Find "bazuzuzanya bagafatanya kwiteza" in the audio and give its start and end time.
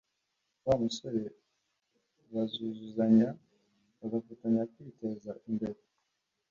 2.31-5.31